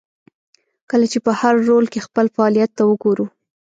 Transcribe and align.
کله 0.89 1.05
چې 1.11 1.19
په 1.25 1.31
هر 1.39 1.55
رول 1.69 1.85
کې 1.93 2.05
خپل 2.07 2.25
فعالیت 2.35 2.71
ته 2.77 2.83
وګورو. 2.89 3.25